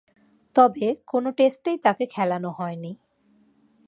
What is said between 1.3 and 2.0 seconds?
টেস্টেই